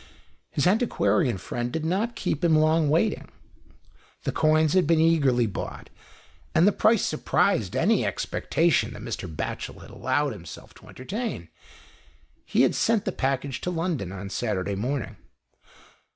His 0.49 0.65
antiquarian 0.65 1.37
friend 1.37 1.71
did 1.71 1.85
not 1.85 2.15
keep 2.15 2.43
him 2.43 2.55
long 2.55 2.89
waiting. 2.89 3.29
The 4.23 4.31
coins 4.31 4.73
had 4.73 4.87
been 4.87 4.99
eagerly 4.99 5.45
bought, 5.45 5.91
and 6.55 6.65
the 6.67 6.71
price 6.71 7.05
surpassed 7.05 7.75
any 7.75 8.03
expectation 8.03 8.93
that 8.93 9.03
Mr. 9.03 9.31
Batchel 9.31 9.79
had 9.81 9.91
allowed 9.91 10.33
himself 10.33 10.73
to 10.73 10.87
enter 10.87 11.05
tain. 11.05 11.49
He 12.43 12.63
had 12.63 12.73
sent 12.73 13.05
the 13.05 13.11
package 13.11 13.61
to 13.61 13.69
London 13.69 14.11
on 14.11 14.31
Saturday 14.31 14.73
morning. 14.73 15.17